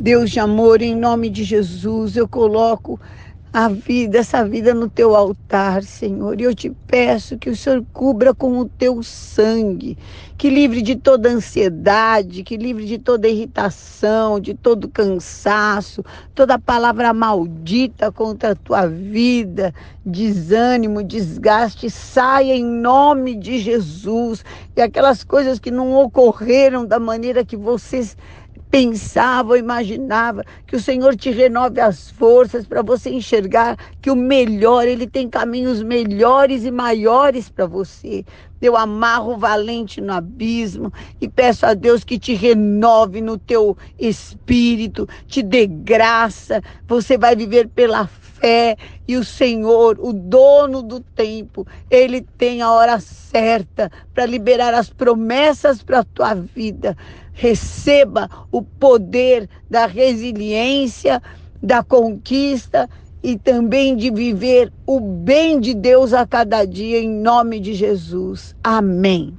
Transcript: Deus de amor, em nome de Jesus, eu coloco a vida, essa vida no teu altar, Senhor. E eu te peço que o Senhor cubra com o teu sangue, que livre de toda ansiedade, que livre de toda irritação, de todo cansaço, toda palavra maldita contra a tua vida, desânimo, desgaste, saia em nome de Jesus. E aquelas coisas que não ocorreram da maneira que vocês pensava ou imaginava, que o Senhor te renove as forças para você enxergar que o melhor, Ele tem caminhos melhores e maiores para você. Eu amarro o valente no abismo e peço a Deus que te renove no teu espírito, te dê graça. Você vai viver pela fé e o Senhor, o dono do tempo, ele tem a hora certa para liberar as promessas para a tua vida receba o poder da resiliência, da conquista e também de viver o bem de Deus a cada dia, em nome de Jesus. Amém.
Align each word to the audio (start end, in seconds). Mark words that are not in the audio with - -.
Deus 0.00 0.30
de 0.30 0.40
amor, 0.40 0.80
em 0.80 0.96
nome 0.96 1.28
de 1.28 1.44
Jesus, 1.44 2.16
eu 2.16 2.26
coloco 2.26 2.98
a 3.52 3.68
vida, 3.68 4.18
essa 4.18 4.44
vida 4.44 4.72
no 4.72 4.88
teu 4.88 5.14
altar, 5.14 5.82
Senhor. 5.82 6.40
E 6.40 6.44
eu 6.44 6.54
te 6.54 6.70
peço 6.86 7.36
que 7.36 7.50
o 7.50 7.56
Senhor 7.56 7.84
cubra 7.92 8.32
com 8.32 8.60
o 8.60 8.68
teu 8.68 9.02
sangue, 9.02 9.98
que 10.38 10.48
livre 10.48 10.80
de 10.80 10.96
toda 10.96 11.28
ansiedade, 11.28 12.44
que 12.44 12.56
livre 12.56 12.86
de 12.86 12.96
toda 12.96 13.28
irritação, 13.28 14.40
de 14.40 14.54
todo 14.54 14.88
cansaço, 14.88 16.02
toda 16.34 16.58
palavra 16.58 17.12
maldita 17.12 18.10
contra 18.10 18.52
a 18.52 18.56
tua 18.56 18.86
vida, 18.86 19.74
desânimo, 20.06 21.02
desgaste, 21.02 21.90
saia 21.90 22.54
em 22.54 22.64
nome 22.64 23.34
de 23.34 23.58
Jesus. 23.58 24.44
E 24.76 24.80
aquelas 24.80 25.24
coisas 25.24 25.58
que 25.58 25.70
não 25.70 25.92
ocorreram 25.94 26.86
da 26.86 26.98
maneira 26.98 27.44
que 27.44 27.56
vocês 27.56 28.16
pensava 28.70 29.50
ou 29.50 29.56
imaginava, 29.56 30.44
que 30.66 30.76
o 30.76 30.80
Senhor 30.80 31.16
te 31.16 31.30
renove 31.30 31.80
as 31.80 32.10
forças 32.10 32.66
para 32.66 32.82
você 32.82 33.10
enxergar 33.10 33.76
que 34.00 34.10
o 34.10 34.16
melhor, 34.16 34.86
Ele 34.86 35.06
tem 35.06 35.28
caminhos 35.28 35.82
melhores 35.82 36.64
e 36.64 36.70
maiores 36.70 37.48
para 37.48 37.66
você. 37.66 38.24
Eu 38.62 38.76
amarro 38.76 39.32
o 39.32 39.38
valente 39.38 40.00
no 40.00 40.12
abismo 40.12 40.92
e 41.20 41.28
peço 41.28 41.66
a 41.66 41.74
Deus 41.74 42.04
que 42.04 42.18
te 42.18 42.34
renove 42.34 43.20
no 43.20 43.38
teu 43.38 43.76
espírito, 43.98 45.08
te 45.26 45.42
dê 45.42 45.66
graça. 45.66 46.62
Você 46.86 47.16
vai 47.16 47.34
viver 47.34 47.68
pela 47.68 48.06
fé 48.06 48.29
e 49.06 49.16
o 49.16 49.24
Senhor, 49.24 49.98
o 50.00 50.12
dono 50.12 50.82
do 50.82 51.00
tempo, 51.00 51.66
ele 51.90 52.22
tem 52.38 52.62
a 52.62 52.72
hora 52.72 53.00
certa 53.00 53.90
para 54.14 54.26
liberar 54.26 54.74
as 54.74 54.88
promessas 54.90 55.82
para 55.82 56.00
a 56.00 56.04
tua 56.04 56.34
vida 56.34 56.96
receba 57.40 58.28
o 58.52 58.62
poder 58.62 59.48
da 59.68 59.86
resiliência, 59.86 61.22
da 61.62 61.82
conquista 61.82 62.88
e 63.22 63.38
também 63.38 63.96
de 63.96 64.10
viver 64.10 64.70
o 64.86 65.00
bem 65.00 65.58
de 65.58 65.74
Deus 65.74 66.12
a 66.12 66.26
cada 66.26 66.66
dia, 66.66 67.00
em 67.00 67.08
nome 67.08 67.58
de 67.58 67.72
Jesus. 67.72 68.54
Amém. 68.62 69.34